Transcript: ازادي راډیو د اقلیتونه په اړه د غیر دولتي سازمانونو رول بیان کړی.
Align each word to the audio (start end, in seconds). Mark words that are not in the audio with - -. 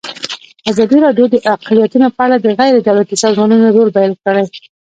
ازادي 0.71 0.97
راډیو 1.05 1.25
د 1.31 1.35
اقلیتونه 1.53 2.07
په 2.15 2.21
اړه 2.25 2.37
د 2.39 2.47
غیر 2.59 2.73
دولتي 2.87 3.15
سازمانونو 3.23 3.67
رول 3.75 3.89
بیان 3.97 4.13
کړی. 4.23 4.43